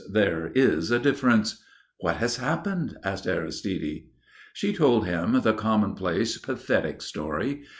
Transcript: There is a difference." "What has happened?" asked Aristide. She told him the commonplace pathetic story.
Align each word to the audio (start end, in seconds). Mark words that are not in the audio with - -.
There 0.09 0.51
is 0.55 0.89
a 0.89 0.97
difference." 0.97 1.63
"What 1.99 2.15
has 2.15 2.37
happened?" 2.37 2.97
asked 3.03 3.27
Aristide. 3.27 4.05
She 4.51 4.73
told 4.73 5.05
him 5.05 5.39
the 5.41 5.53
commonplace 5.53 6.39
pathetic 6.39 7.03
story. 7.03 7.65